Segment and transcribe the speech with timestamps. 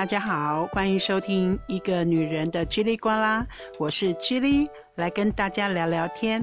[0.00, 3.46] 大家好，欢迎收听一个女人的叽里呱啦，
[3.78, 6.42] 我是叽里，来跟大家聊聊天。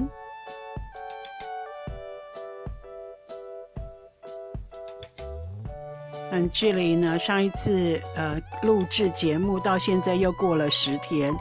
[6.30, 11.34] 嗯，距离呢上一次呃录制节目到现在又过了十天。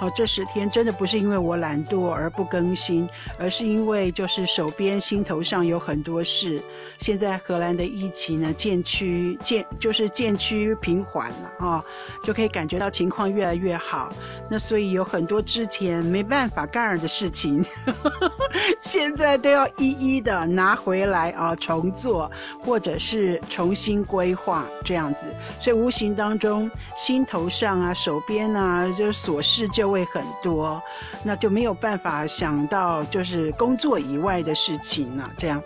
[0.00, 3.08] 哦，这十天真的不是因为我懒惰而不更新，
[3.38, 6.60] 而是因为就是手边心头上有很多事。
[6.98, 11.84] 现在荷兰的疫情呢渐趋渐就是渐趋平缓了啊，
[12.22, 14.12] 就可以感觉到情况越来越好。
[14.50, 17.64] 那所以有很多之前没办法干的事情，
[18.82, 25.26] 现在都要一一的拿回来啊重做，或者是重新规划这样子。
[25.62, 29.94] 所以无形当中心头上啊手边啊就是琐事就。
[29.94, 30.82] 会很多，
[31.22, 35.30] 那就没有办法想到就是工作以外的事情了。
[35.38, 35.62] 这样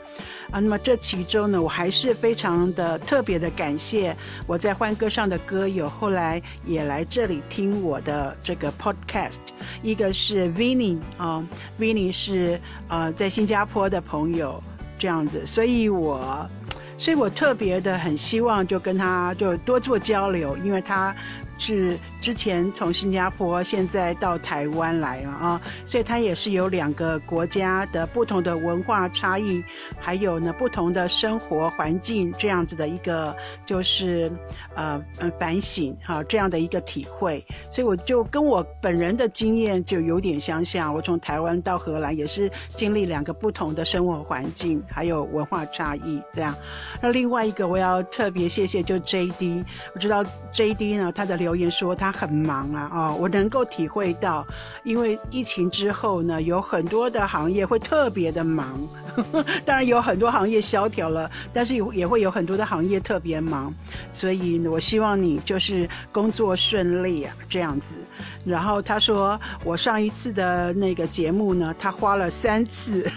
[0.50, 4.16] 啊，那么这其中呢，我还是非常的特别的感谢
[4.46, 9.36] 我在欢歌上的歌友，后来也来这里听我的这个 podcast。
[9.82, 11.46] 一个是 Vinny 啊
[11.78, 14.62] ，Vinny 是呃在新加坡的朋友，
[14.98, 16.48] 这样子，所以我
[16.96, 21.14] 所以我特别的很希望就跟他就多做交流，因为他
[21.58, 21.98] 是。
[22.20, 29.62] 之前从新加坡，现在到台湾来了啊，所以它也是有两个国家的不同的文化差异，
[30.00, 34.28] 还有呢不同的生活环境这样子的一个就是
[34.74, 46.52] 呃呃反省哈这样的一个体会，所以我就跟我本人的经验就有点相像，我从台湾到荷兰也是经历两个不同的生活环境还有文化差异这样。
[47.00, 52.08] 那另外一个我要特别谢谢就 J D，我知道 J D 呢他的留留言说他。
[52.08, 54.42] 他很忙啊，哦，我能够体会到，
[54.82, 58.80] 因为疫情之后呢，有很多的行业会特别的忙，
[59.66, 63.70] 当然有很多行业萧条了，但是也会有很多的行业特别忙，
[64.10, 67.98] 所以我希望你就是工作顺利啊，这样子。
[68.46, 73.06] 然后他说，我上一次的那个节目呢，他花了三次。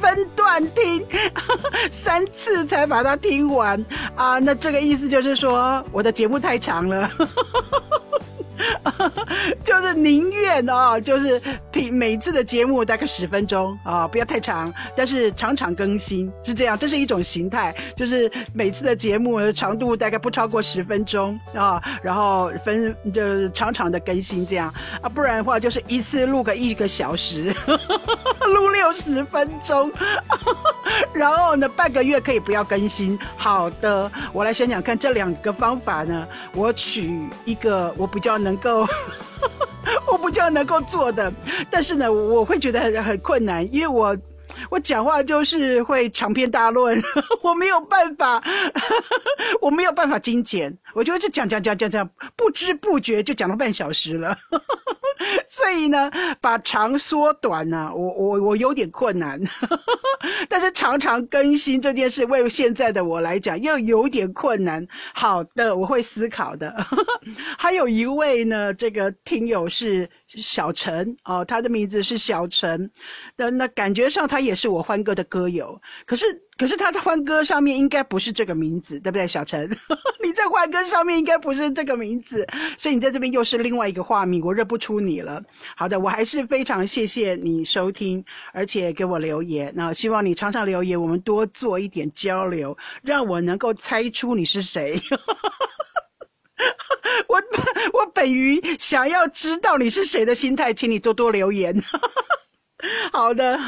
[0.00, 1.06] 分段听
[1.90, 4.38] 三次才把它听完啊！
[4.38, 7.08] 那这个意思就是说我的节节目太长了。
[9.62, 27.54] 就是宁愿啊，就是平每次的节目大概十分钟啊，不要太长，但是常常更新是这样，这是一种形态，就是每次的节目长度大概不超过十分钟啊，然后分就是常常的更新这样啊，不然的话就是一次录个一个小时，
[28.52, 29.90] 录六十分钟，
[31.14, 33.18] 然后呢半个月可以不要更新。
[33.36, 38.56] 好的，我来想想看这两个方法呢，我取一个我比较能。
[38.56, 38.86] 够，
[40.10, 41.30] 我不叫能够做的，
[41.70, 44.16] 但是呢，我会觉得很很困难，因为我
[44.70, 47.00] 我讲话就是会长篇大论，
[47.42, 48.42] 我没有办法，
[49.60, 54.36] 我没有办法精简，我就是讲讲讲讲讲，不知不觉就讲了半小时了。
[55.48, 59.40] 所以呢，把长缩短呢，我我我有点困难，
[60.48, 64.86] 但是常常更新这件事，为现在的我来讲又有点困难。
[65.14, 66.74] 好的，我会思考的。
[67.58, 70.08] 还有一位呢，这个听友是。
[70.36, 72.90] 小陈哦，他的名字是小陈，
[73.36, 76.24] 那那感觉上他也是我欢歌的歌友，可是
[76.56, 79.26] 可是他在欢歌上面应该不是这个名字，对不对？
[79.26, 79.68] 小陈，
[80.22, 82.46] 你在欢歌上面应该不是这个名字，
[82.78, 85.42] 所以你在这边又是另外一个化名，我认不出你了。
[85.76, 95.00] 好的，我还是非常谢谢你收听，而且给我留言，那希望你常常留言，我们多做一点交流，让我能够猜出你是谁。
[97.28, 97.42] 我
[97.98, 101.74] 我本于想要知道你是谁的心态，请你多多留言。
[103.12, 103.58] 好的，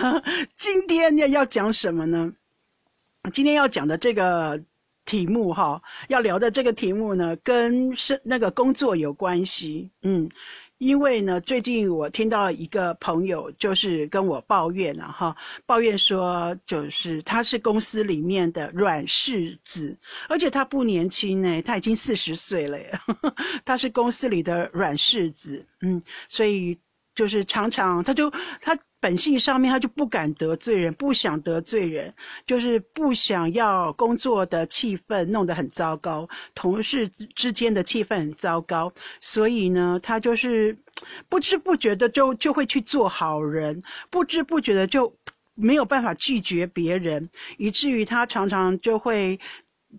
[0.56, 2.32] 今天要要讲什么呢？
[3.32, 4.60] 今天要讲的这个
[5.04, 9.90] 题目哈，要聊的这个题目呢，跟是那个工作有关系。
[10.02, 10.28] 嗯。
[10.78, 19.96] 因为呢，最近我听到一个朋友就是跟我抱怨了哈，抱怨说就是他是公司里面的软柿子，
[20.28, 22.78] 而且他不年轻呢，他已经四十岁了，
[23.64, 26.78] 他是公司里的软柿子，嗯，所以
[27.14, 28.78] 就是常常他就他。
[29.00, 32.12] 本性上面，他就不敢得罪人，不想得罪人，
[32.46, 40.76] 就是不想要工作的气氛弄得很糟糕，同事之间的气氛很糟糕，所以呢，他就是
[41.28, 45.16] 不知不觉的就就会去做好人，不知不觉的就
[45.54, 49.38] 没有办法拒绝别人，以至于他常常就会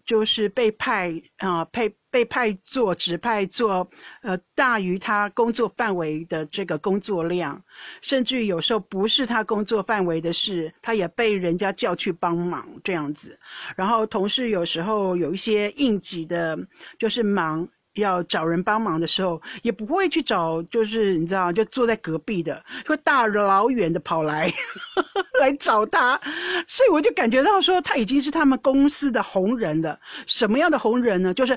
[0.05, 3.87] 就是被派啊，被被派做指派做，
[4.21, 7.61] 呃，大于他工作范围的这个工作量，
[8.01, 13.39] 甚至有时候不是他工作范围的事，他也被人家叫去帮忙这样子。
[13.75, 16.57] 然后同事有时候有一些应急的，
[16.97, 24.51] 就是忙要找人帮忙的时候，也不会去找，就是你知道，就坐在隔壁的，会大老远的跑来
[25.39, 26.19] 来找他，
[26.65, 29.99] 所以我就感觉到说，他已经是他们公司的红人了。
[30.25, 31.33] 什么样的红人呢？
[31.35, 31.55] 就是。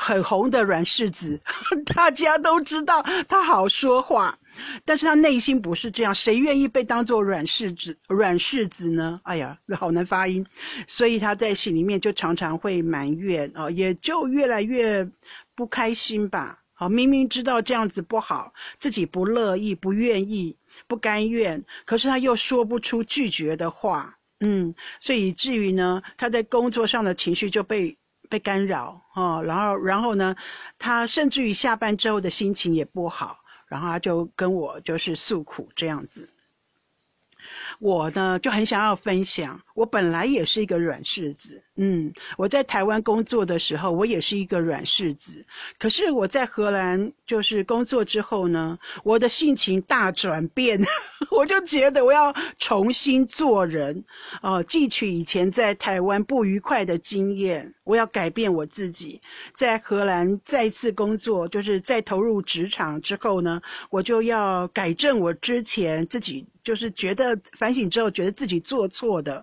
[0.00, 1.38] 很红的软柿子，
[1.94, 4.38] 大家都知道他好说话，
[4.82, 6.14] 但是他内心不是这样。
[6.14, 7.94] 谁愿意被当做软柿子？
[8.08, 9.20] 软柿子呢？
[9.24, 10.44] 哎呀，好难发音，
[10.86, 15.06] 所以他在心里面就常常会埋怨啊，也就越来越
[15.54, 16.58] 不开心吧。
[16.72, 20.56] 好，明明知道这样子不好，自己不乐意、不愿意、
[20.86, 27.98] 不甘愿，可是他又说不出拒绝的话，嗯，所以以至于呢，他在工作上的情绪就被。
[28.30, 30.34] 被干扰哦，然后，然后呢，
[30.78, 36.30] 他甚至于下班之后的心情也不好，然后他就跟我就是诉苦这样子。
[37.78, 41.62] 我呢就很想要分享，我本来也是一个软柿子。
[41.76, 45.42] 嗯，我在台湾工作的时候，我也是一个软柿子。
[45.78, 50.78] 可是我在荷兰就是工作之后呢，我的性情大转变，
[51.32, 54.04] 我就觉得我要重新做人，
[54.42, 59.18] 哦，汲取以前在台湾不愉快的经验，我要改变我自己。
[59.54, 69.42] 在荷兰再次工作，就是在投入职场之后呢，我就要改正我之前自己就是觉得反省之后觉得自己做错的。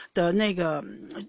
[0.13, 0.83] 的那个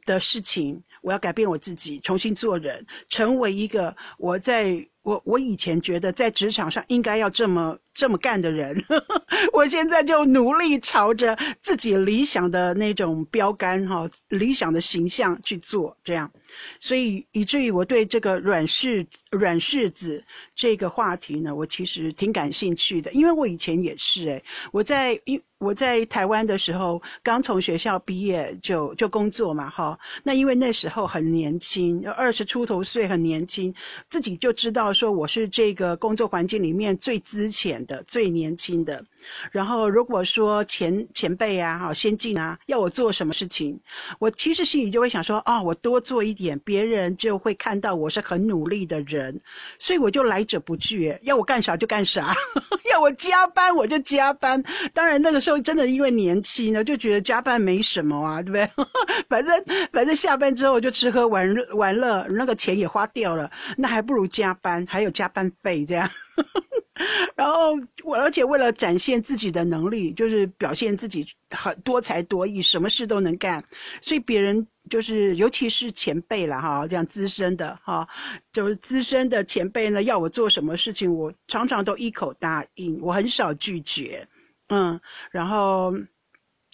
[0.05, 8.81] 的事情，我要改变我自己，重新做人，成为一个我在我我以前觉得在职场上应该要这么这么干的人，
[9.53, 16.31] 我现在就努力朝着自己理想的那种标杆哈，理想的形象去做，这样，
[16.79, 20.25] 所以以至于我对这个软柿软柿子
[20.55, 24.43] 这个话题呢，我其实挺感兴趣的，因为我以前也是哎，
[24.73, 25.41] 我在因。
[25.63, 29.99] 我在台湾的时候，刚从学校毕业就就就工作嘛，哈。
[30.25, 33.75] 那因为那时候很年轻，二十出头岁，很年轻，
[34.09, 39.05] 自己就知道说我是这个工作环境里面最资浅的、最年轻的。
[39.51, 43.79] 然后如果说前前辈啊、哈先进啊要我做什么事情，
[44.19, 49.41] 我其实心里就会想说啊，我多做一点，别人就会看到我是很努力的人，
[49.79, 52.35] 所以我就来者不拒，要我干啥就干啥，
[52.91, 54.63] 要我加班我就加班。
[54.93, 55.63] 当然那个时候。
[55.63, 58.62] 真的因为年轻呢，就觉得加班没什么啊，对不对？
[59.29, 66.09] 反正反正下班之后就吃喝玩乐玩乐，那个钱也花掉了，那还不如加班，还有加班费这样。
[67.35, 67.75] 然后
[68.05, 73.65] 我而且为了展现自己的能力，就是表现自己很多才多艺，什么事都能干，
[74.01, 78.07] 所以别人就是尤其是前辈了哈，这样资深的哈，
[78.53, 84.29] 就是资深的前辈呢，要我做什么事情，我常常都一口答应，我很少拒绝。
[84.69, 85.01] 嗯，
[85.31, 85.93] 然后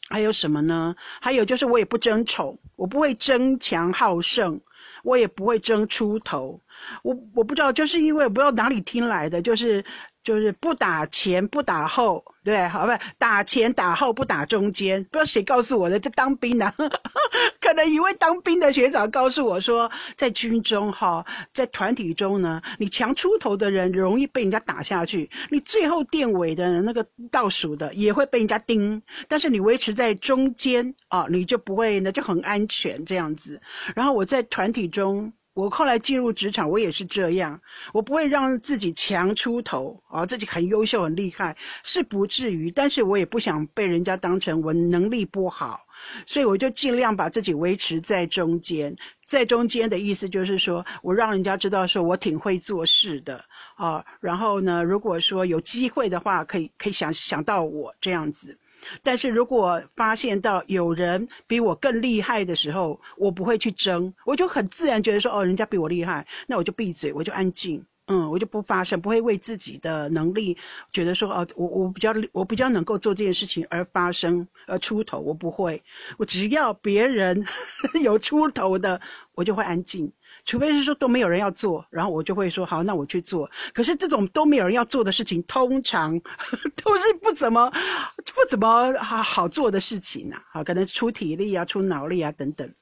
[0.09, 0.95] 还有什么呢？
[1.21, 4.61] 还有就是我也不争宠，我不会争强好胜，
[5.03, 6.61] 我也不会争出头。
[7.03, 9.85] 我我不知道，就是因为不知道哪里听来的，就是。
[10.25, 12.93] 就是不打前不打后，对，好不？
[13.17, 15.99] 打前打后不打中间，不知道谁告诉我的。
[15.99, 16.71] 这当兵的，
[17.63, 33.59] 可能一位当兵的学长告诉我说，在军中哈，在团体中呢，你强出头的人容易被人家打下去，你最后垫尾的那个倒数的也会被人家盯，但是你维持在中间啊，你就不会呢，就很安全这样子。
[33.95, 35.33] 然后我在团体中。
[35.59, 37.61] 我后来进入职场，我也是这样，
[37.93, 45.85] 我不会让自己强出头啊，自己很优秀、很厉害是不至于，但是我也不想被人家当成我能力不好，
[46.29, 58.57] 所以我就尽量把自己维持在中间，在中间的意思就是说我让人家知道说我挺会做事的啊，然后呢，如果说有机会的话，可以可以想想到我这样子。
[59.03, 70.57] 但是如果发现到有人比我更厉害的时候，我不会去争，我就很自然觉得说，哦，人家比我厉害，那我就闭嘴，我就安静，嗯，我就不发声，不会为自己的能力
[70.93, 75.83] 觉得说，哦，我我比较我比较能够做这件事情而发声而出头，我不会，
[76.17, 77.45] 我只要别人
[78.03, 79.01] 有出头的，
[79.35, 80.11] 我就会安静。
[80.45, 83.51] 除非是说都没有人要做，然后我就会说好，那我去做。
[83.75, 86.19] 可是这种都没有人要做的事情，通常
[86.83, 90.41] 都是不怎么不怎么好好做的事情呐。
[90.51, 92.73] 好，可能出体力啊，出脑力啊等等。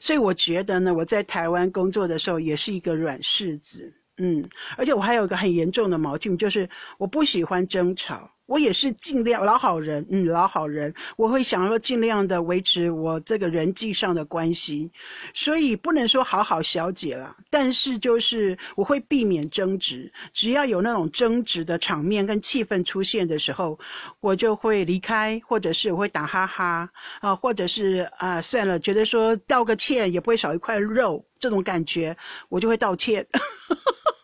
[0.00, 6.68] 所以我觉得呢，我在台湾工作的时候也是一个软柿子，嗯，而且我还有一个很严重的毛病，就是
[6.98, 8.30] 我不喜欢争吵。
[8.48, 14.90] 我也是尽量老好人，嗯，老好人，我会想说尽量的维持我这个人际上的关系，
[15.34, 23.78] 所以不能说好好小姐了，但是就是我会避免争执，只要有那种争执的场面跟气氛出现的时候，
[24.20, 26.88] 我就会离开，或者是我会打哈哈
[27.20, 32.16] 啊，或者是啊算了，觉得说道个歉也不会少一块肉，这种感觉
[32.48, 33.26] 我就会道歉。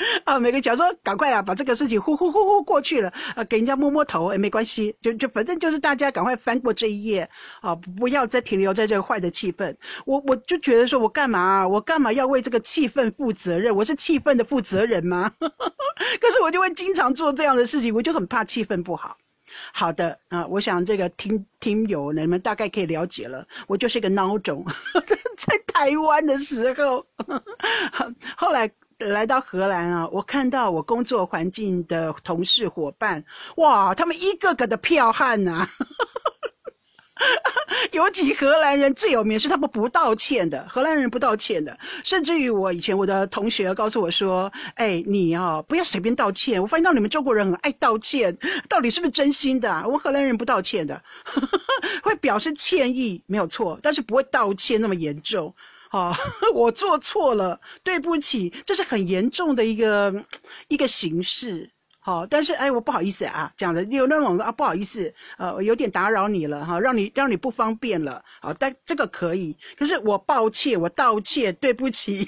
[0.24, 7.28] 啊，每个讲说赶快啊，把这个事情呼呼呼呼过去了，啊，给人家摸摸头也没关系，就就反正就是大家赶快翻过这一页，
[7.60, 9.74] 啊，不要再停留在这个坏的气氛。
[10.06, 13.74] 我我就觉得说，我干嘛，我干嘛要为这个气氛负责任？
[13.74, 15.30] 我是气氛的负责人吗？
[15.40, 19.16] 可是我就会经常做这样的事情，我就很怕气氛不好。
[19.72, 24.64] 好的啊，我想这个听听友你们大概可以了解了，我就是一个孬种，
[25.36, 27.04] 在台湾的时候，
[28.36, 28.70] 后来。
[29.00, 33.24] 来到荷兰啊，我看到我工作环境的同事伙伴，
[33.56, 35.66] 哇，他们一个个的剽悍呐！
[37.92, 48.36] 尤其荷兰人最有名是他们不道歉的，荷兰人不道歉的，甚至于我以前我的同学告诉我说：“哎，你啊，不要随便道歉。”我发现到你们中国人很爱道歉，
[48.68, 49.82] 到底是不是真心的？
[49.84, 51.02] 我们荷兰人不道歉的，
[52.02, 55.54] 会表示歉意，没有错，但是不会道歉那么严重。
[55.92, 56.14] 好，
[56.54, 60.24] 我做错了，对不起，这是很严重的一个
[60.68, 61.68] 一个形式。
[62.02, 68.24] 好，但是哎，我不好意思啊，这样的有那种啊，不好意思，呃，有点打扰你了哈，让你让你不方便了。
[68.40, 72.24] 好，但这个可以，可是我抱歉，我道歉，对不起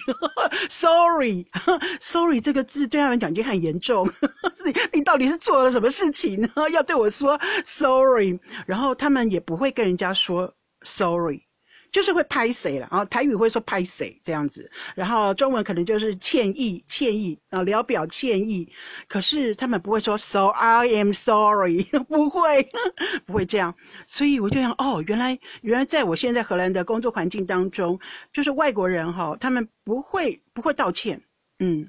[0.68, 4.06] ，sorry，sorry 这个字对他们讲已经很严重。
[4.66, 6.48] 你你到底是做了什么事情呢？
[6.72, 10.52] 要对我说 sorry，然后他们也不会跟人家说
[10.84, 11.44] sorry。
[11.92, 13.04] 就是会拍谁了啊？
[13.04, 18.68] 台语会说拍谁这样子，然后中文可能就是歉意，歉意啊，聊表歉意。
[19.06, 22.66] 可是他们不会说 so I am sorry， 不会，
[23.26, 23.74] 不会这样。
[24.06, 28.00] 所以我就想，哦，原来原来在我现在荷兰的工作环境当中，
[28.32, 31.22] 就是外国人哈，他们不会不会道歉，
[31.58, 31.88] 嗯。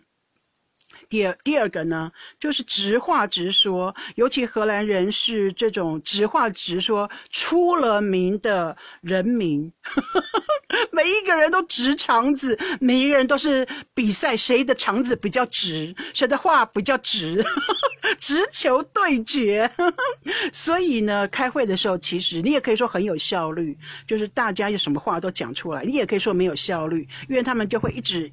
[1.09, 9.71] 第二第二个呢，就是直话直说，尤其荷兰人是这种直话直说出了名的人民，
[10.91, 17.43] 每一个人都直肠子，每一个人都是比赛谁的肠子比较直，谁的话比较直，
[18.19, 19.69] 直球对决。
[20.51, 28.31] 所以呢，开会的时候，其实你也可以说很有效率，就是大家有什么话都讲出来；你也可以说没有效率，因为他们就会一直。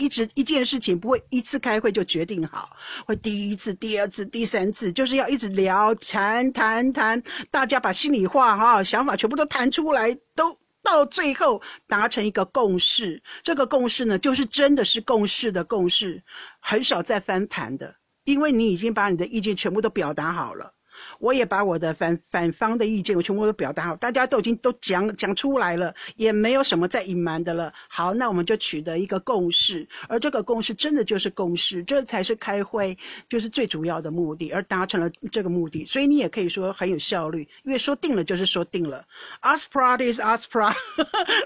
[0.00, 13.22] 一直一件事情不会一次开会就决定好，会第一次、第二次、第三次，就是要一直聊谈谈谈，大家把心里话哈想法全部都谈出来，都到最后达成一个共识。
[13.42, 16.22] 这个共识呢，就是真的是共识的共识，
[16.60, 20.72] 很少再翻盘的，因为你已经把你的意见全部都表达好了。
[21.18, 27.72] 我也把我的反反方的意见，我全部都表达好，大家都已经都讲讲出来了，也没有什么再隐瞒的了。
[27.88, 32.96] 好，那我们就取得一个共识，而这个共识真的就是共识，这才是开会
[33.28, 39.04] 就是最主要的目的，而达成了这个目的，所以你也可以说很有效率，因为说定了就是说定了
[39.42, 40.74] ，aspra is aspra，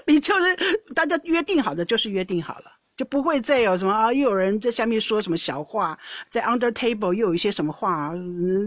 [0.05, 0.55] 你就是
[0.93, 2.74] 大家约定好的就是约定好了。
[2.97, 5.97] 就不会再有什么啊，又有人在下面说什么小话，
[6.29, 8.13] 在 under table 又有一些什么话，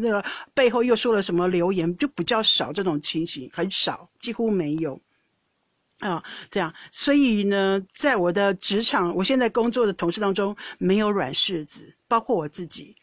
[0.00, 5.00] 那个背后又说了什么留言，就比较少这种情形，很少，几乎没有。
[5.98, 12.96] 啊，这样，所以呢，在我的职场，我现在工作的同事当中，没有软柿子，包括我自己，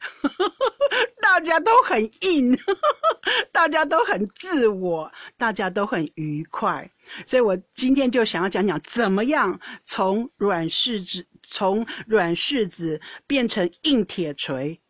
[1.21, 2.57] 大家都很硬，
[3.53, 6.89] 大家都很自我，大家都很愉快，
[7.25, 14.81] 所以我今天就想要讲讲，怎么样从软柿子，从软柿子变成硬铁锤。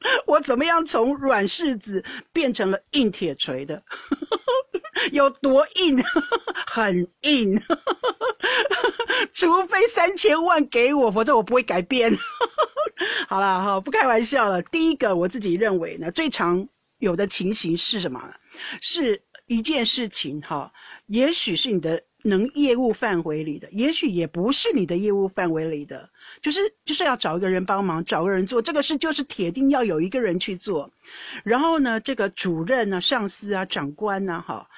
[0.26, 3.82] 我怎么样从软柿子变成了硬铁锤的？
[5.12, 6.02] 有多硬？
[6.66, 7.60] 很硬。
[9.32, 12.12] 除非三千万给我，否则我不会改变。
[13.28, 14.60] 好了哈，不开玩笑了。
[14.62, 16.66] 第一个，我自己认为呢，最常
[16.98, 18.34] 有的情形是什么？
[18.80, 20.72] 是一件事情哈，
[21.06, 22.02] 也许是你的。
[22.22, 26.08] 能业务范围里的，也许也不是你的业务范围里的，
[26.40, 30.90] 就是就是要找一个人帮忙，找个人做这个事，就是铁定要有一个人去做。
[31.44, 34.68] 然后呢，这个主任啊、上司啊、长官啊，哈。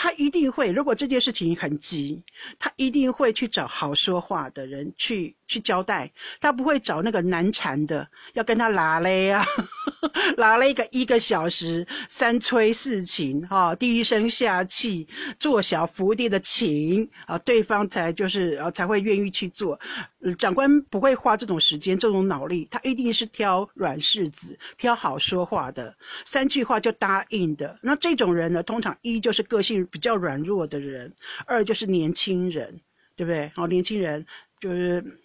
[0.00, 2.22] 他一定会，如果这件事情很急，
[2.56, 6.08] 他一定会去找好说话的人去去交代。
[6.40, 9.44] 他不会找那个难缠的，要跟他拉嘞啊，
[10.38, 19.76] 拉了一个一个小时，三催四请，哈，低声下气，做小伏低的请啊，对方才就是呃才会愿意去做。
[20.38, 27.78] 长官不会花这种时间、这种脑力，他一定是挑软柿子、挑好说话的，三句话就答应的。
[27.82, 31.12] 那这种人呢，通常一就是个性比较软弱的人，
[31.46, 32.80] 二就是年轻人，
[33.16, 33.50] 对不对？
[33.54, 34.26] 好，年轻人
[34.60, 35.20] 就是。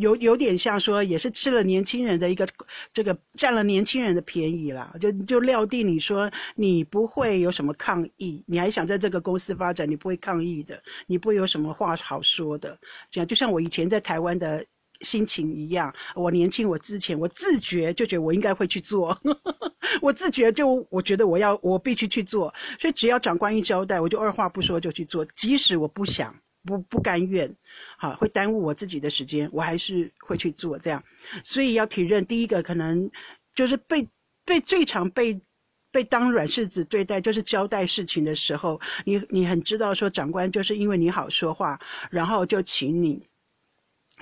[0.00, 2.48] 有有点像说，也是吃了年轻人的一个
[2.92, 12.78] 这个占了年轻人的便宜啦，就就料定你说你不会有什么抗议，你还想在这个公司发展，你不会抗议的，你不会有什么话好说的。
[13.10, 14.64] 这样就像我以前在台湾的
[15.00, 19.16] 心情一样，我年轻，我之前我自觉就觉得我应该会去做，
[20.00, 26.34] 我自觉就我觉得我要我必须去做，所以只要长官一交代，我就二话不说就去做，即使我不想。
[26.64, 27.52] 不不甘愿，
[27.96, 31.02] 好会耽误我自己的时间，我还是会去做这样，
[31.42, 33.10] 所以要体认第一个可能
[33.54, 34.08] 就是被
[34.44, 35.40] 被最常被
[35.90, 43.26] 被当软柿子对待，就是交代事情的时候，你你很知道说长官就是因为你好说话，然后就请你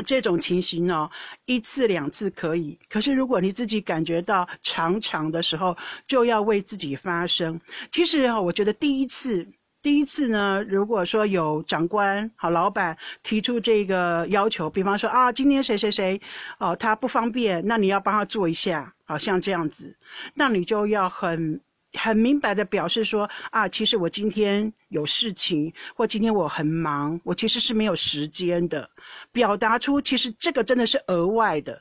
[0.06, 1.10] 这种情形呢，
[1.44, 7.60] 一次两次可以，可是如果你自己感觉到常常的时候，就要为自己发声。
[7.90, 9.46] 其实哈，我觉得第一次。
[9.82, 16.20] 第一次呢，如果说有长官、好老板提出这个要求，比方说啊，今天谁谁谁，
[16.58, 19.96] 哦，他不方便，那你要帮他做一下，好像这样子，
[20.34, 21.58] 那你就要很
[21.94, 28.90] 很明白的表示说啊，其实我今天有事情，或今天我很忙，我其实是没有时间的，
[29.32, 31.80] 表达出其实这个真的是额外的。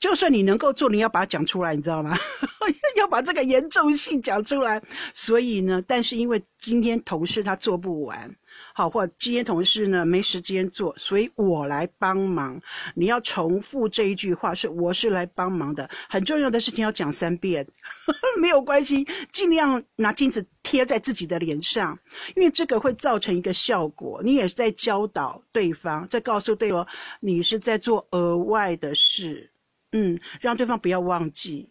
[0.00, 2.16] 就算你能够做，你要把它讲出来，你知道吗？
[2.96, 4.82] 要把这个严重性讲出来。
[5.14, 8.34] 所以呢，但是因为今天同事他做不完，
[8.74, 12.58] 好，或今天同事呢没时间做，所以我来帮忙。
[12.94, 15.88] 你要重复这一句话，是我是来帮忙的。
[16.08, 17.66] 很重要的事情要讲三遍，
[18.40, 21.98] 没有关系，尽量拿镜子贴在自己的脸上，
[22.34, 24.22] 因为这个会造成一个效果。
[24.24, 26.86] 你也是在教导对方，在告诉对方，
[27.20, 29.50] 你是在做额外的事。
[29.92, 31.70] 嗯，让对方不要忘记，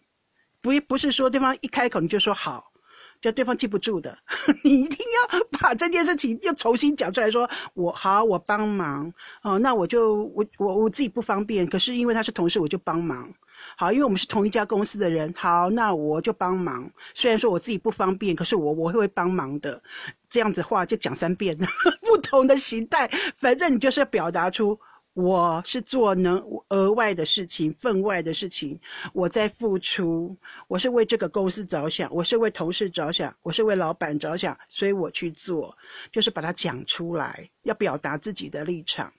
[0.60, 2.72] 不不是说对方一开口你就说好，
[3.22, 4.18] 叫对方记不住的。
[4.62, 9.12] 你一定要把这件事情又重新讲出来，说我好，我帮忙
[9.42, 9.58] 哦。
[9.58, 13.32] 那我就我我我自己不方便，可是因为他是同事，我就帮忙。
[13.76, 16.90] 好，因为我们是同一家公司的人，好，那我就帮忙。
[17.14, 19.82] 虽然说我自己不方便，可是我我会帮忙的。
[20.30, 21.58] 这样子话就讲三遍，
[22.02, 24.78] 不同的形态，反正你就是要表达出。
[25.20, 28.80] 我是做能额外的事情、分外的事情，
[29.12, 30.34] 我在付出，
[30.66, 35.76] 我是为这个公司着想，我是为同事着想，我是为老板着想，所以我去做，
[36.10, 39.12] 就是把它讲出来，要表达自己的立场。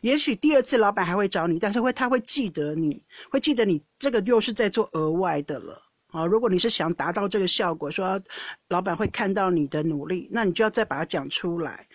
[0.00, 5.82] 也许第二次老板还会找你，但是会他会记得你，会记得你这个又是在做额外的了。
[6.08, 8.20] 啊，如果你是想达到这个效果，说
[8.68, 11.86] 老板会看到你的努力，那你就要再把它讲出来。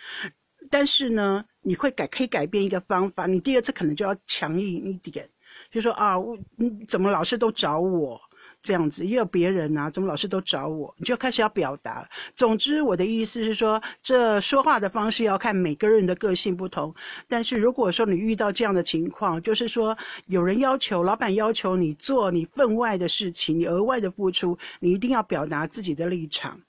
[0.69, 5.29] 但是呢，你会改可以改变一个方法，你第二次可能就要强硬一点，
[5.71, 8.19] 就说啊，我你怎么老是都找我
[8.61, 10.93] 这样子，也有别人啊，怎么老是都找我？
[10.97, 12.09] 你就开始要表达。
[12.35, 16.93] 总之，我的意思是说，这说话的方式要看每个人的个性不同。
[17.27, 26.59] 但是如果说你遇到这样的情况，就是说有人要求老板要求你做你分外的事情，你额外的付出，你一定要表达自己的立场，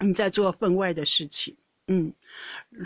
[0.00, 1.56] 你在做分外的事情。
[1.90, 2.12] 嗯，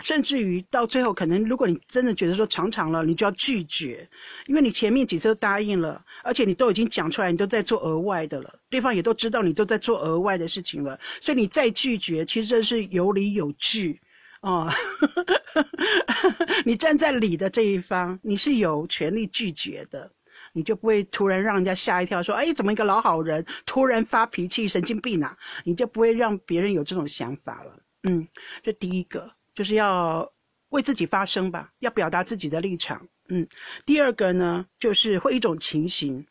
[0.01, 4.09] 甚至于到最后，可能如果你真的觉得说长长了，你就要拒绝，
[4.47, 13.99] 因为你前面几次都答应了，而且你都已经讲出来，你都在做额外的了，对方也都知道你都在做额外的事情了，所以你再拒绝，其实这是有理有据，
[14.39, 14.71] 哦，
[16.63, 20.09] 你站在理的这一方，你是有权利拒绝的，
[20.53, 25.37] 你就不会突然让人家吓一跳，说，哎，怎么一个老好人突然发脾气，神经病啊？
[25.65, 27.82] 你就不会让别人有这种想法了。
[28.03, 28.27] 嗯，
[28.61, 30.31] 这第一个就是要
[30.69, 33.07] 为自己发声吧，要表达自己的立场。
[33.29, 33.47] 嗯，
[33.85, 36.27] 第二个呢，就是会一种情形，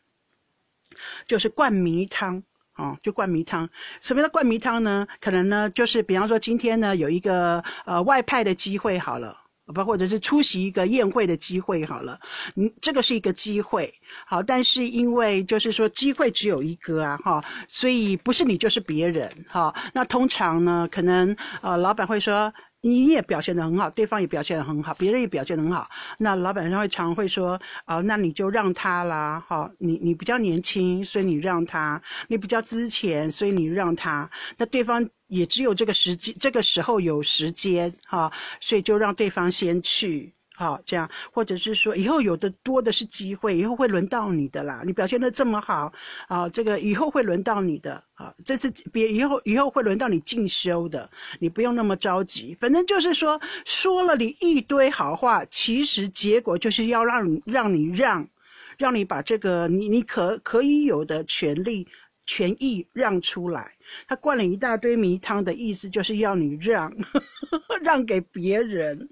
[1.25, 3.69] 就是灌迷汤啊，就灌迷汤。
[3.99, 5.07] 什么叫灌迷汤呢？
[5.19, 12.19] 可能呢，就是比方说今天呢有一个呃外派的机会好了，不或者是出席一个宴会的机会好了，
[12.55, 13.93] 嗯，这个是一个机会，
[14.25, 22.53] 好，但是因为就是说机会只有一个啊，哈，所以不是你就是别人，哈，那通常呢，可能呃老板会说。
[22.85, 25.89] 你也表现得很好，对方也表现得很好，别人也表现得很好。
[26.17, 34.29] 那老板会常会说，啊，那你就让他啦，哈，你你比较年轻，所以你让他；你比较之前，所以你让他。
[34.57, 40.31] 那对方也只有这个时机，这个时候有时间，哈，所以就让对方先去。
[40.55, 44.83] 好，这样，或者是说以后有的多的是机会，以后会轮到你的啦。
[44.85, 45.91] 你表现的这么好，
[46.27, 52.55] 啊，这个以后会轮到你的，啊，这次别以后以后会轮到你进修的，你不用那么着急。
[52.61, 58.29] 反正就是说说了你一堆好话，其实结果就是要让让你让，
[58.77, 61.87] 让你把这个你你可可以有的权利。
[62.25, 63.72] 权益让出来，
[64.07, 66.93] 他灌了一大堆迷汤的意思，就是要你让，
[67.81, 69.09] 让给别人。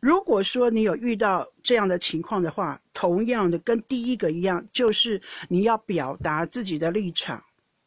[0.00, 7.42] 如果说你有遇到这样的情况的话，同样的跟第一个一样，就是你要表达自己的立场，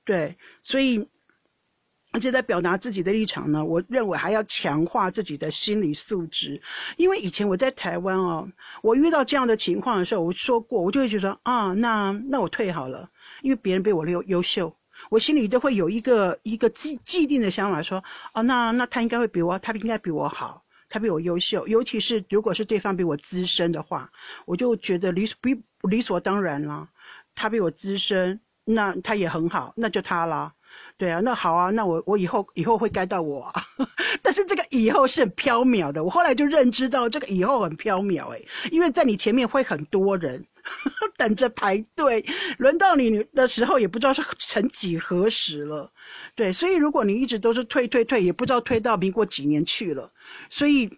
[0.05, 1.07] 对，所以
[2.13, 6.61] 而且在表达自己的立场呢，我认为还要强化自己的心理素质，
[6.97, 8.49] 因为以前我在台湾哦，
[8.83, 13.09] 我遇到这样的情况的时候，我说过，我就会觉得啊，那那我退好了。
[13.41, 14.75] 因为别人比我优优秀，
[15.11, 18.01] 我心里都会有一个一个既既定的想法，说，
[18.33, 24.09] 哦，那那他应该会比我，他应该比我好，他比我优秀，尤其是如果是对方比我资深的话，
[24.45, 26.87] 我就觉得理比理所当然了，
[27.35, 30.53] 他比我资深，那他也很好，那就他了。
[30.95, 33.61] 对啊，那好啊，那我我以后以后会该到我，啊
[34.23, 36.01] 但是这个以后是很缥缈的。
[36.01, 40.41] 我后来就认知到这个以后很缥缈，哎，因为在你前面会很多人
[41.17, 42.25] 等着排队，
[42.57, 45.91] 轮到你的时候也不知道是曾几何时了。
[46.35, 50.11] 对，所以如果你一直都是退退退，也不知道退到民国几年去了，
[50.49, 50.89] 所以。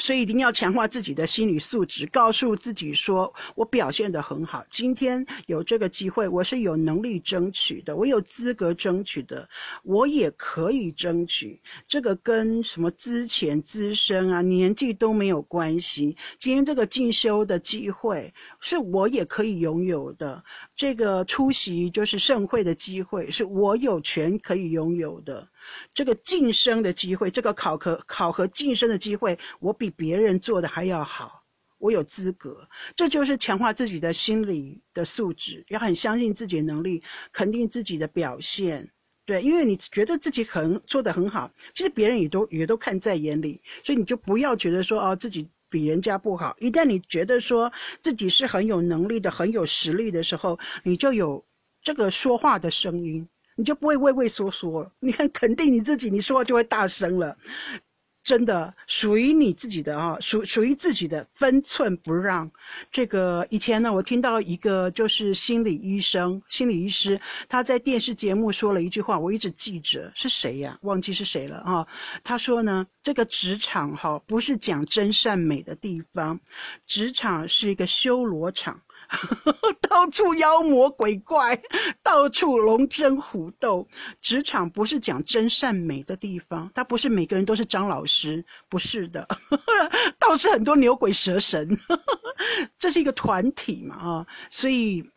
[0.00, 9.48] 所以一定要强化自己的心理素质，告诉自己说：“我表现得很好，今天有这个机会，我是有能力争取的，我有资格争取的，
[9.84, 11.62] 我也可以争取。
[11.86, 16.16] 这个跟什么资浅、资深啊、年纪都没有关系。
[16.40, 20.42] 今天这个进修的机会是我也可以拥有的，
[20.74, 25.46] 这个出席就是盛会的机会是我有权可以拥有的。”
[25.92, 31.44] 这个晋升的机会，这个考核考核晋升的机会，我比别人做的还要好，
[31.78, 32.68] 我有资格。
[32.96, 38.90] 这就是强化自己的心理的素质，要很相信自己的能力，肯定自己的表现。
[39.26, 46.54] 对，因为你觉得自己很做得很好，其实别人也都也都看在眼里，所以你就不要觉得说哦自己比人家不好。
[46.60, 47.72] 一旦你觉得说
[48.02, 51.42] 自己是很有能力的、很有实力的时候，你就有
[51.80, 53.26] 这个说话的声音。
[53.56, 57.36] 你就不会畏畏缩缩了，你很肯定你自己，你说话就会大声了，
[58.24, 62.50] 真的属于你自己的啊，属属于自己的分寸不让。
[62.90, 70.78] 这个以前呢，我听到一个就是心理医生、心理医师，他在电视节目说了一句话，我一直记着，是谁呀？
[70.82, 71.86] 忘记是谁了啊？
[72.22, 76.40] 他说呢，这个职场哈不是讲真善美的地方，
[76.86, 78.80] 职场是一个修罗场。
[79.88, 81.60] 到处妖魔鬼怪，
[82.02, 83.86] 到处龙争虎斗。
[84.20, 89.26] 职场不是讲真善美的地方，它不是每个人都是张老师，不是的，
[90.18, 91.76] 倒是很多牛鬼蛇神。
[92.78, 95.08] 这是一个团体嘛啊，所以，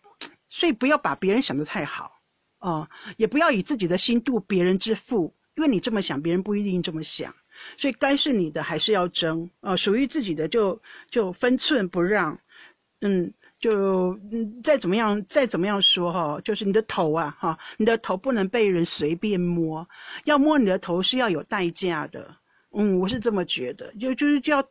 [0.47, 2.19] 所以不要把别人想得太好
[2.59, 7.33] 啊，也不要以自己的心度别人之腹，因为你这么想，别人不一定这么想。
[7.75, 10.79] 所以该是你的还是要争啊，属于自己的就
[11.09, 12.39] 就分寸不让，
[13.01, 13.33] 嗯。
[13.59, 19.87] 就嗯，再怎么样，再怎么样说哈，就是你的头啊，哈，你的头不能被人随便摸，
[20.25, 22.35] 要摸你的头是要有代价的。
[22.71, 24.63] 嗯，我是这么觉得，就就是叫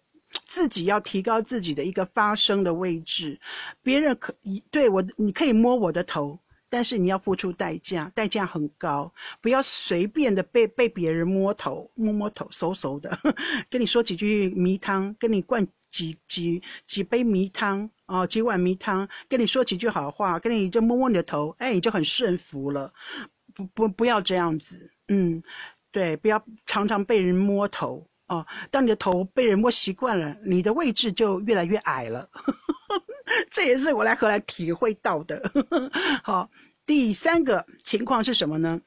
[0.45, 3.41] 自己要提高自己的一个发声的位置。
[3.83, 13.19] 别人可以对我，你可以摸我的头，但是你要付出代价，代价很高，不要随便的被被别人摸头，摸摸头，嗖嗖的，
[13.69, 15.67] 跟你说几句迷汤，跟你灌。
[15.97, 22.93] 几几几杯米汤啊，几碗米汤，跟你说几句好话，跟你就摸摸你的头，哎，你就很顺服了。
[23.55, 25.43] 不不不要这样子，嗯，
[25.91, 28.47] 对，不要常常被人摸头哦。
[28.71, 32.29] 当你的头被人摸习惯了，你的位置就越来越矮了。
[33.51, 35.51] 这也是我来荷兰体会到的。
[36.23, 36.51] 好，
[36.85, 38.79] 第三个情况是什么呢？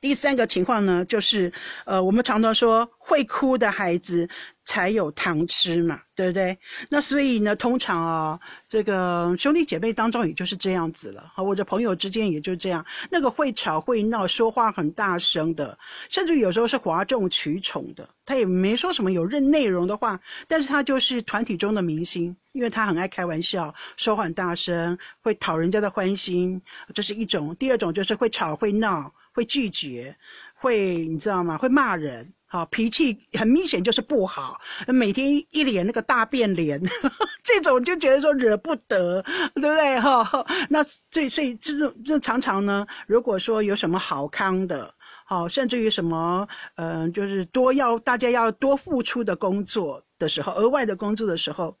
[0.00, 1.52] 第三个情况呢，就是，
[1.84, 4.28] 呃，我们常常说会哭的孩子
[4.64, 6.58] 才有糖吃嘛，对不对？
[6.88, 26.60] 那所以呢，通常啊，这个兄弟姐妹当中也就是这样子了，好，我的朋友之间也就这样，那个会吵会闹、说话很大声的，甚至有时候是哗众取宠的，他也没说什么有认内容的话，但是他就是团体中的明星，因为他很爱开玩笑，说话很大声，会讨人家的欢心，
[26.94, 29.12] 这是一种；第二种就是会吵会闹。
[29.32, 30.16] 会拒绝，
[30.54, 31.56] 会你知道吗？
[31.56, 36.80] 会骂人，好脾气很明显就是不好，每天一脸那个大变脸，
[37.44, 39.22] 这种就觉得说惹不得，
[39.54, 40.00] 对不对？
[40.00, 50.02] 哈，那所以所以这种就常常呢，如果说有什么好康的，好，甚至于什么，嗯，就是多要大家要多付出的工作。
[50.20, 51.74] 的时候，额外的工作的时候，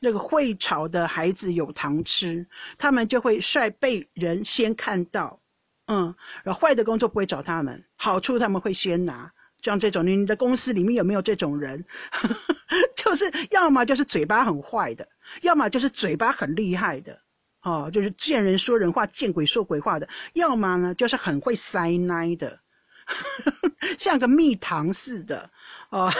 [0.00, 5.40] 那个会吵的孩子有糖吃，他们就会率被人先看到，
[5.86, 9.32] 嗯，然后坏的工作不会找他们，好处他们会先拿。
[9.62, 11.84] 像这种，你的公司里面有没有这种人？
[12.94, 15.08] 就是要么就是嘴巴很坏的，
[15.42, 17.18] 要么就是嘴巴很厉害的，
[17.62, 22.60] 哦，就是见人说人话，见鬼说鬼话的，要么呢就是很会塞奶的。
[23.98, 25.48] 像个蜜糖似的
[25.90, 26.10] 哦，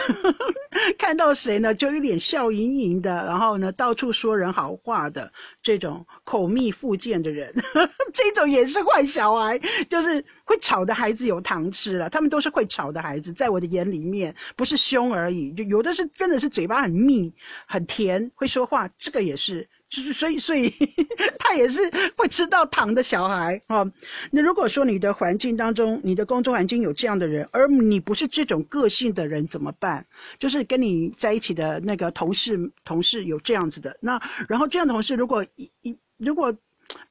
[0.97, 7.53] 看到谁呢，就一脸笑盈盈的，然后呢，到处说人好话的这种口蜜腹剑的人，
[8.13, 12.09] 这种也是坏小孩，就是会吵的孩子有糖吃了。
[12.09, 17.33] 他们都是会吵的孩子，在我的眼里面，不是凶而已，就有的是真的是嘴巴很蜜、
[17.67, 19.67] 很甜，会说话，这个也是。
[19.89, 20.69] 是所以，所以
[21.39, 21.79] 他也是
[22.15, 23.85] 会吃到糖的小孩啊。
[24.31, 30.05] 那如果说你的环境当中，你的工作环境有这样的人，而你不是这种个性的人，怎么办？
[30.39, 35.71] 就是跟你在一起的那个同事，同事有这样子的，那然后这样的同事，如果一
[36.17, 36.53] 如果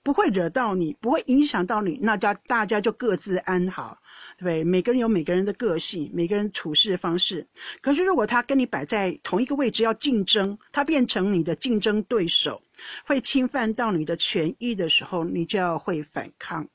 [0.03, 3.99] 不会惹到你，不会影响到你，那家大家就各自安好。
[4.39, 7.47] 对，每个人有每个人的个性，每个人处事方式。
[7.81, 12.63] 可是，如果他跟你摆在同一个位置要竞争，他变成你的竞争对手，
[13.07, 16.69] 会侵犯到你的权益的时候，你就要会反抗。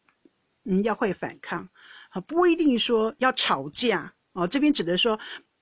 [0.63, 1.69] 嗯，要会反抗，
[2.09, 4.47] 啊，不一定说要吵架哦。
[4.47, 5.19] 这边指的说，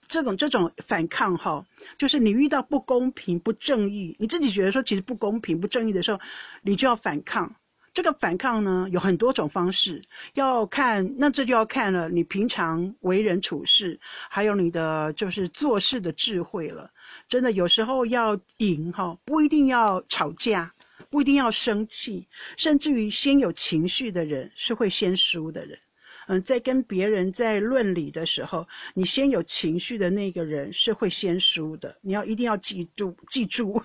[0.07, 1.65] 这种这种反抗哈，
[1.97, 6.19] 就是你遇到不公平、不正义，你自己觉得说其实不公平、不正义的时候，
[6.61, 7.55] 你就要反抗。
[7.93, 10.01] 这个反抗呢，有很多种方式，
[10.33, 13.99] 要看那这就要看了你平常为人处事，
[14.29, 16.89] 还有你的就是做事的智慧了。
[17.27, 20.71] 真的有时候要赢哈，不一定要吵架，
[21.09, 25.77] 不一定要生气，甚至于先有情绪的人是会先输的人。
[26.27, 31.97] 嗯，在跟别人在论理的时候，你先有情绪的那个人是会先输的。
[32.01, 33.81] 你要一定要记住，记住，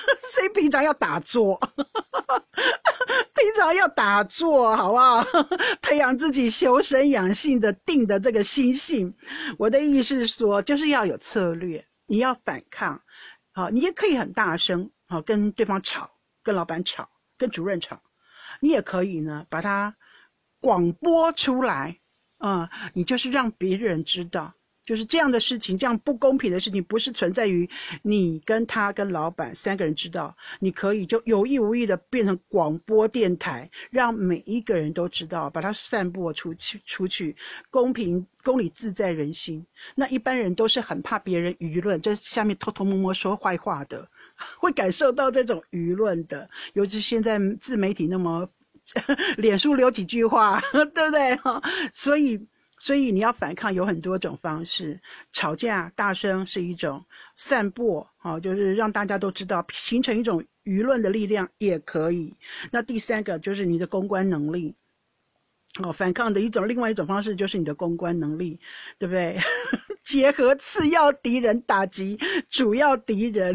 [0.32, 1.58] 所以平常要打坐。
[3.34, 5.24] 平常要打坐，好不好？
[5.82, 9.14] 培养自己修身养性的定的这个心性。
[9.58, 13.00] 我的意思是说，就是要有策略，你要反抗。
[13.52, 16.10] 好，你也可以很大声，好跟对方吵，
[16.42, 17.08] 跟老板吵，
[17.38, 18.00] 跟主任吵。
[18.60, 19.96] 你也可以呢，把它
[20.60, 21.98] 广播出来，
[22.38, 24.54] 啊，你就是让别人知道。
[24.90, 27.70] 就是这样的事情，这样不公平的事情，不是存在于
[28.02, 37.36] 你跟他跟老板三个人知道，你可以就有意无意的变成广播电台，让每一个人都知道，把它散播出去，出去，
[37.70, 39.64] 公平公理自在人心。
[39.94, 44.08] 那一般人都是很怕别人舆论，在下面偷偷摸摸说坏话的，
[44.58, 46.50] 会感受到这种舆论的。
[46.72, 48.50] 尤其现在自媒体那么，
[49.38, 50.60] 脸书留几句话，
[50.92, 51.38] 对不对？
[51.92, 52.44] 所以。
[52.80, 55.00] 所以你要反抗有很多种方式，
[55.32, 57.04] 吵架大声是一种，
[57.36, 62.34] 散播好就是让大家都知道，形成一种舆论的力量也可以。
[62.72, 64.74] 那第三个就是你的公关能力。
[65.78, 68.58] 哦，反抗的一种，另外一种方式就是你的公关能力，
[68.98, 69.36] 对不对？
[70.02, 73.54] 结合次要敌人打击主要敌人，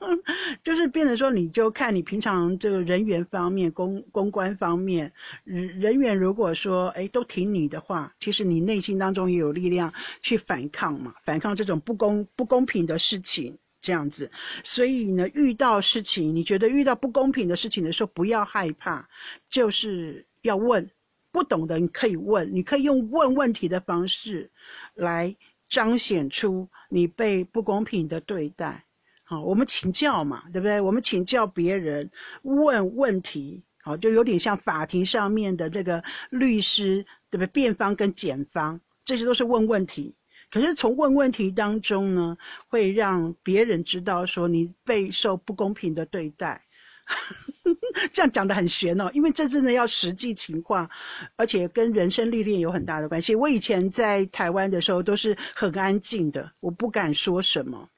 [0.64, 5.12] 就是变成说，你就看你平常这个人员方面、公公关方面，
[5.44, 14.30] 人人员如果说哎都挺你的话，其实你内心当中也有力量去反抗嘛，反抗这种不公不公平的事情，这样子。
[14.64, 19.06] 所以呢，遇到事情，你觉得遇到不公平的事情的时候，不要害怕，
[19.50, 20.88] 就是要问。
[21.32, 24.50] 不懂的你可以问，你可以用问问题的方式，
[24.94, 25.34] 来
[25.68, 28.84] 彰显出你被不公平的对待。
[29.24, 30.78] 好，我们请教嘛，对不对？
[30.80, 32.10] 我们请教别人，
[32.42, 37.46] 问问题，好，就有点像法庭上面的这个律师，对不对？
[37.46, 40.14] 辩方跟检方，这些都是问问题。
[40.50, 42.36] 可是从问问题当中呢，
[42.68, 46.62] 会让别人知道说你备受不公平的对待。
[48.12, 50.88] 这样讲的很玄哦，因为这真的要实际情况，
[51.36, 53.34] 而且跟人生历练有很大的关系。
[53.34, 57.88] 我以前在台湾的时候都是很安静的，我不敢说什么。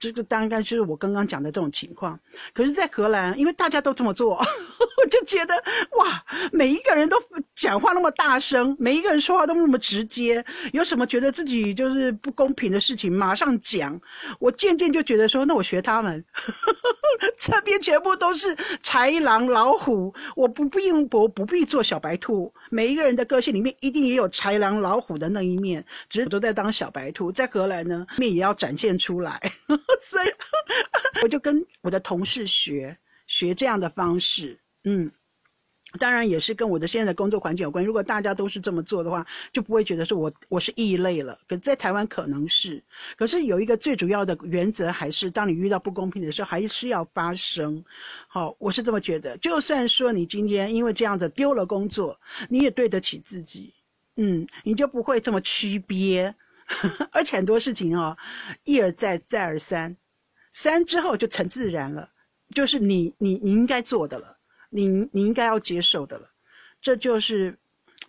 [0.00, 2.18] 这个当然就是我刚刚讲的这种情况，
[2.54, 5.54] 可是，在荷兰，因为大家都这么做， 我就觉得
[5.98, 7.16] 哇，每一个人都
[7.54, 14.00] 讲话那么大声，每一个人说话都那么直接，有什么觉得自己就是不公平的事情，马上讲。
[14.38, 16.24] 我渐渐就觉得说，那我学他们，
[17.38, 22.50] 这边全部都是豺狼老虎，我不必我不必做小白兔。
[22.70, 29.38] 每一个人的个性里面一定也有豺狼老虎的那一面，只是都在当小白兔，在荷兰呢，面也要展现出来。
[30.00, 30.28] 所 以
[31.22, 35.10] 我就跟我的同事学学这样的方式，嗯，
[35.98, 37.84] 当然也是跟我的现在的工作环境有关。
[37.84, 41.38] 如果大家都是这么做的话，就不会觉得是我我是异类了。
[41.48, 42.82] 可在台湾可能是，
[43.16, 47.84] 可是有一个最主要的原则，还是当你遇到不公平的时候，还是要发声。
[48.28, 49.36] 好，我是这么觉得。
[49.38, 53.74] 就算说你今天因为这样子丢了工作，你也对得起自己，
[54.16, 56.34] 嗯，你就不会这么区别。
[57.12, 58.16] 而且很多事情哦，
[58.64, 59.96] 一而再，再而三，
[60.52, 62.10] 三之后就成自然了，
[62.54, 64.38] 就是你你你应该做的了。
[64.72, 66.30] 你你应该要接受的了，
[66.80, 67.58] 这就是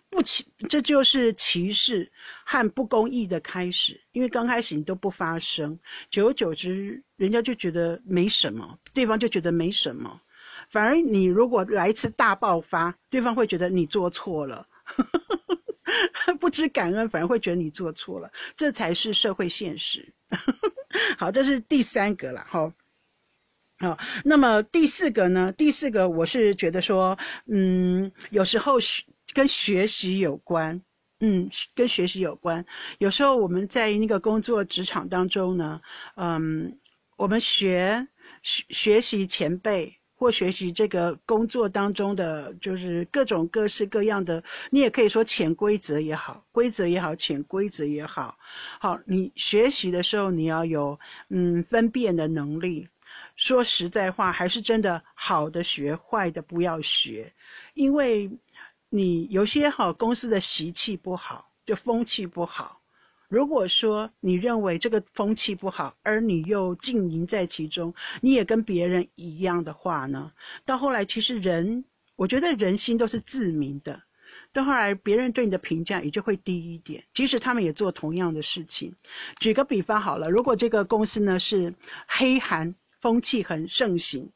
[0.08, 2.08] 不歧，这就是歧视
[2.44, 4.00] 和不公义的开始。
[4.12, 5.76] 因为刚开始你都不发声，
[6.08, 10.20] 久而久之，人家就觉得没什么，对方就觉得没什么。
[10.70, 14.64] 反而你如果来一次大爆发，对方会觉得你做错了，
[16.40, 18.30] 不知感恩，反而会觉得你做错了。
[18.54, 20.12] 这才是社会现实。
[21.18, 22.72] 好，这是第三个了，好。
[23.78, 25.50] 好，那么第四个呢？
[25.52, 29.02] 第四个我是觉得说，嗯，有时候学
[29.34, 30.80] 跟学习有关，
[31.18, 32.64] 嗯，跟学习有关。
[32.98, 35.80] 有时候我们在那个工作职场当中呢，
[36.14, 36.78] 嗯，
[37.16, 38.06] 我们学
[38.42, 48.38] 学学习前辈或学习这个工作当中的，就是各种各式各样的，你也可以说潜规则也好，规则也好，潜规则也好，
[48.78, 50.96] 好，你学习的时候你要有
[51.30, 52.88] 嗯分辨的能力。
[53.34, 57.32] 说实在话，还是真的好的学，坏的不要学，
[57.74, 58.30] 因为
[58.90, 62.80] 你有些好公司的习气不好，就风气不好。
[63.32, 70.30] 如果说你认为这个风气不好，而你又经营在其中，你也跟别人一样的话呢？
[70.66, 71.82] 到后来，其实人，
[72.14, 74.02] 我觉得人心都是自明的，
[74.52, 78.94] 到后来别人对你的评价也就会低一点，即使他们也做同样的事情。
[79.40, 81.74] 举个比方好了，如果这个公司呢是
[82.06, 82.74] 黑韩。
[83.00, 84.30] 风气很盛行，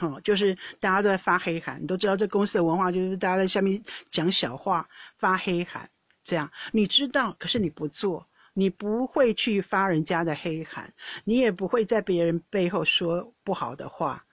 [0.00, 5.86] 好，就是大家都在发黑函，你都知道这公司的文化就是大家在下面讲小话、发黑函，
[6.24, 10.92] 这样你知道，可是你不做，你不会去发人家的黑函，
[11.24, 14.24] 你也不会在别人背后说不好的话。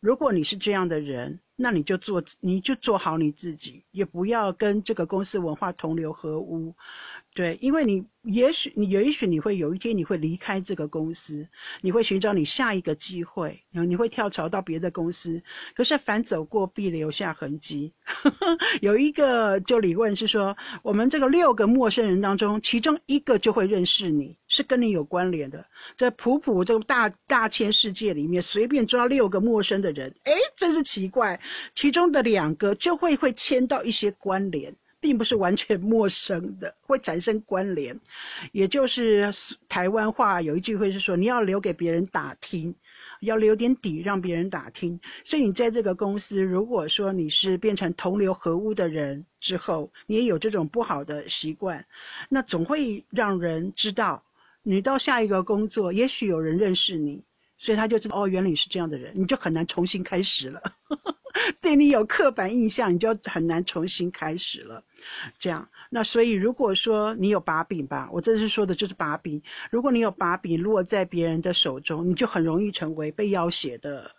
[0.00, 6.74] 如果你是这样的人，那你就做，你就做好你自己，也不要跟这个公司文化同流合污。
[7.34, 11.48] 对，因为你也许你也许你会有一天你会离开这个公司，
[11.80, 15.40] 你会寻找你下一个机会，然后你会跳槽到别的公司。
[15.74, 17.90] 可是凡走过必留下痕迹。
[18.82, 25.64] 有一个就理论是说，我们这个六个陌生人当中，其中一个就会认识你，是跟你有关联的。
[25.96, 31.40] 在普普这个大大千世界里面，随便抓六个陌生的人，哎，真是奇怪，
[31.74, 34.74] 其中的两个就会会牵到一些关联。
[35.02, 37.98] 并不是完全陌生的，会产生关联，
[38.52, 39.34] 也就是
[39.68, 42.72] 台湾话有一句会是说，你要留给别人打听，
[43.22, 45.00] 要留点底让别人打听。
[45.24, 51.84] 所以你在这个公司，如果说你是变成同流合污的人之后，你也有这种不好的习惯，
[52.28, 54.22] 那总会让人知道，
[54.62, 57.20] 你到下一个工作，也许有人认识你，
[57.62, 60.60] 所以他就知道哦，原来你是这样的人，你就很难重新开始了。
[61.62, 64.82] 对你有刻板印象，你就很难重新开始了。
[65.38, 69.40] 这样，那所以如果说你有把柄吧，我这次说的就是把柄。
[69.70, 74.10] 如果你有把柄落在别人的手中，你就很容易成为被要挟的、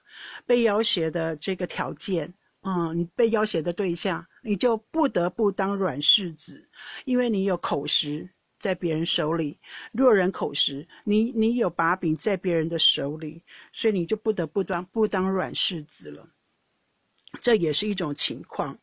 [0.45, 2.33] 被要挟的这个条件。
[2.61, 6.69] 嗯，你被要挟的对象，你就不得不当软柿子，
[7.03, 8.29] 因为你有口实
[8.63, 9.57] 在别人手里，
[9.91, 13.41] 弱人口实，你你有把柄在别人的手里，
[13.73, 16.25] 所以你就不得不当不当软柿子了。
[17.41, 18.77] 这也是一种情况，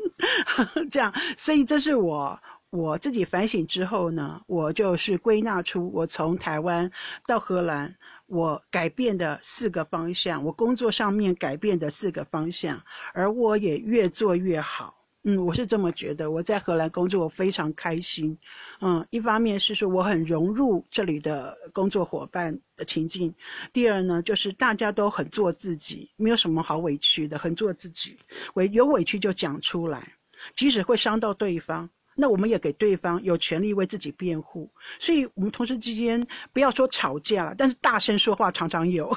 [0.92, 6.92] 这样，所以这是我我自己反省之后呢，我就是归纳出我从台湾
[7.26, 15.05] 到荷兰，我改变的四个方向，我工作上面改变的四个方向，而我也越做越好。
[15.28, 16.30] 嗯，我是这么觉得。
[16.30, 18.38] 我在荷兰工作，我非常开心。
[18.80, 23.28] 嗯，一方面是说我很融入这里的工作伙伴的情境；
[23.72, 28.16] 第二呢，就是大家都很做自己，没有什么好委屈的，很做自己。
[28.54, 30.12] 委有委屈就讲出来，
[30.54, 34.70] 即使会伤到对方，那我们也给对方有权利为自己辩护。
[35.00, 39.12] 所以，我们同事之间不要说吵架了，但是大声说话常常有。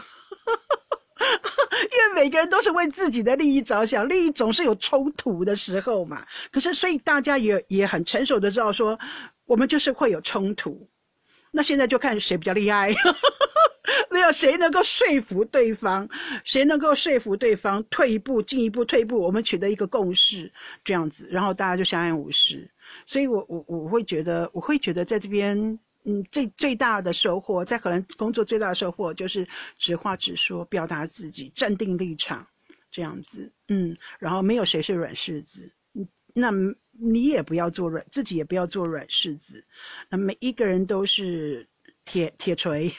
[1.91, 6.25] 因为每个人都是为自己的利益着想，利益总是有冲突的时候嘛。
[6.51, 8.97] 可是，所以大家也也很成熟的知道说，
[9.45, 10.89] 我们就是会有冲突。
[11.51, 12.93] 那现在就看谁比较厉害，
[14.11, 16.07] 没有谁能够说服对方，
[16.43, 20.51] 谁能够说服对方退一步、进一步、退一步，我们取得一个共识，
[20.83, 22.69] 这样子，然后大家就相安无事。
[23.05, 25.79] 所以我我我会觉得，我会觉得在这边。
[26.05, 32.47] 嗯，最最大的收获，在荷兰工作最大的收获就是直话直说，表达自己，站定立场，
[32.89, 35.71] 这样子，嗯，然后没有谁是软柿子，
[36.33, 36.51] 那
[36.91, 39.63] 你也不要做软，自己也不要做软柿子，
[40.09, 41.67] 那每一个人都是
[42.05, 42.91] 铁铁锤，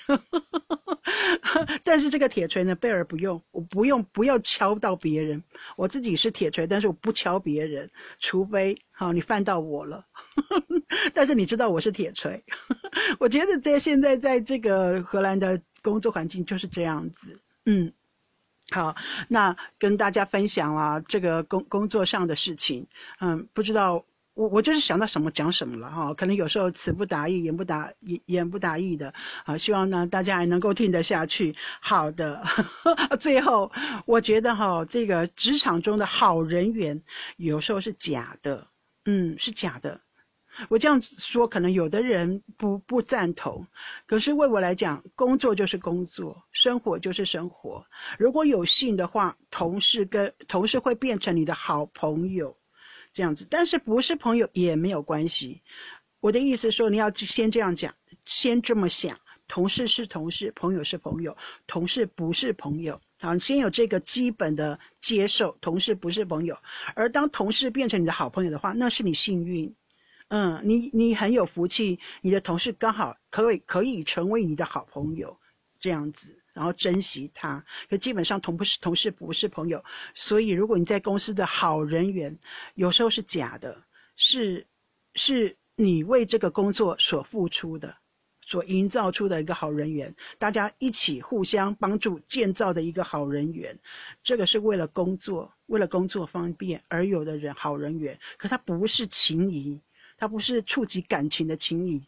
[1.82, 5.42] 但是这个铁锤呢，贝尔不用，我不用，不要敲到别人，
[5.76, 10.06] 我自己是铁锤，但是我不敲别人，除非好你犯到我了，
[11.14, 12.42] 但是你知道我是铁锤，
[13.18, 17.92] 我觉得在现在在这个荷兰的工作环境就是这样子，嗯。
[18.72, 18.94] 好，
[19.26, 22.86] 那跟大家分享了这个工工作上的事情，
[23.18, 29.12] 嗯，不知道我我就是想到什么讲什么了哈，可能有时候词不达意，言不达言言不达意的，
[29.44, 31.52] 啊，希望呢大家还能够听得下去。
[31.80, 32.40] 好的，
[33.18, 33.72] 最后
[34.06, 37.02] 我觉得哈，这个职场中的好人缘
[37.38, 38.68] 有时候是假的，
[39.06, 40.00] 嗯，是假的。
[40.68, 43.66] 我这样说，可能有的人不不赞同，
[44.06, 47.84] 可是为我来讲，工作就是工作，生活就是生活。
[48.18, 52.56] 如果有幸的话，同事跟同事会变成你的好朋友，
[53.12, 53.46] 这样子。
[53.48, 55.62] 但是不是朋友也没有关系。
[56.20, 57.94] 我的意思说，你要先这样讲，
[58.24, 61.36] 先这么想：同事是同事，朋友是朋友，
[61.66, 63.00] 同事不是朋友。
[63.18, 66.56] 好，先有这个基本的接受，同事不是朋友。
[66.94, 69.74] 而当同事变成你的好朋友的话，那是你幸运。
[70.30, 75.36] 嗯，你你很有福气，你的同事刚好可以可以成为你的好朋友，
[75.80, 77.64] 这样子，然后珍惜他。
[77.88, 82.38] 可基本上同不是同事不是朋友，所以如果你在公司的好人缘，
[82.74, 83.76] 有时候是假的，
[84.14, 84.64] 是
[85.16, 87.92] 是你为这个工作所付出的，
[88.46, 93.76] 所营造出的一个好人缘，大家一起互相帮助建造的一个好人缘，
[94.22, 99.80] 这个是为了工作，为了工作方便而有的人好人缘，可他不是情谊。
[100.20, 101.98] 它不是触及感情的情谊，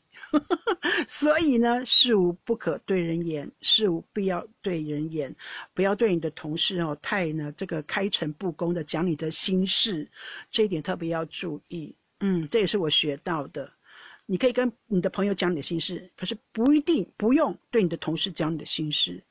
[1.09, 5.35] 所以呢，事无不可对人言，事无必要对人言，
[5.73, 10.07] 不要对你的同事哦太呢这个开诚布公的讲你的心事，
[10.51, 11.95] 这一点特别要注意。
[12.21, 13.73] 嗯，这也是我学到的。
[14.27, 19.25] 你可以跟你的朋友讲你的心事，可是不一定不用对你的同事讲你的心事，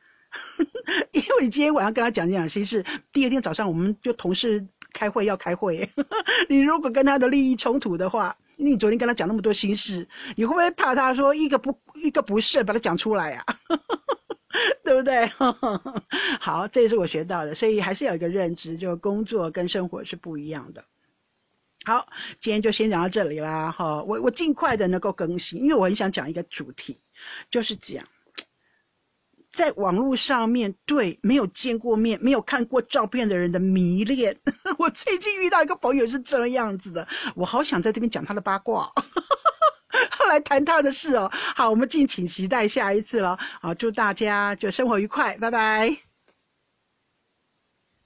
[1.13, 5.87] 因为你今天晚上跟他讲讲心事，第二天早上我们就同事开会要开会，
[6.49, 8.35] 你如果跟他的利益冲突的话。
[8.63, 13.43] 你昨天跟他讲那么多心事，你会不会怕他说一个不一个不是把他讲出来呀？
[14.83, 15.25] 对不对？
[16.39, 20.83] 好，这也是我学到的，所以还是有一个认知，就是工作跟生活是不一样的。
[21.85, 22.05] 好，
[22.39, 23.71] 今天就先讲到这里啦。
[23.71, 26.99] 哈，我我尽快的能够更新，因为我很想讲一个主题，
[27.49, 28.05] 就是讲。
[29.51, 34.35] 在网络上面对没有见过面、没有看过照片的人的迷恋，
[34.79, 38.91] 我最近遇到一个朋友是这样子的，我好想在这边讲他的八卦，
[40.29, 41.29] 来谈他的事哦。
[41.33, 43.37] 好，我们敬请期待下一次了。
[43.61, 46.10] 好，祝大家就生活愉快，拜拜。